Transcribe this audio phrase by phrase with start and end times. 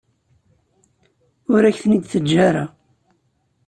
[1.53, 2.65] Ur ak-ten-id-teǧǧa ara.